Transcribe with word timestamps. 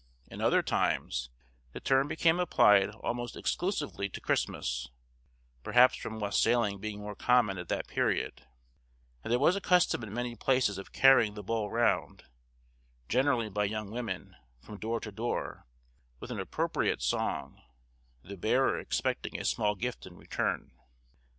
In 0.31 0.41
after 0.41 0.63
times 0.63 1.29
the 1.73 1.79
term 1.79 2.07
became 2.07 2.39
applied 2.39 2.89
almost 2.89 3.37
exclusively 3.37 4.09
to 4.09 4.19
Christmas, 4.19 4.89
perhaps 5.63 5.95
from 5.95 6.17
wassailing 6.19 6.79
being 6.79 7.01
more 7.01 7.13
common 7.15 7.59
at 7.59 7.67
that 7.69 7.87
period, 7.87 8.47
and 9.23 9.31
there 9.31 9.37
was 9.37 9.55
a 9.55 9.61
custom 9.61 10.01
in 10.01 10.11
many 10.11 10.35
places 10.35 10.79
of 10.79 10.91
carrying 10.91 11.35
the 11.35 11.43
bowl 11.43 11.69
round, 11.69 12.23
generally 13.09 13.47
by 13.51 13.65
young 13.65 13.91
women, 13.91 14.35
from 14.59 14.79
door 14.79 14.99
to 15.01 15.11
door, 15.11 15.67
with 16.19 16.31
an 16.31 16.39
appropriate 16.39 17.03
song, 17.03 17.61
the 18.23 18.37
bearer 18.37 18.79
expecting 18.79 19.39
a 19.39 19.45
small 19.45 19.75
gift 19.75 20.07
in 20.07 20.17
return. 20.17 20.71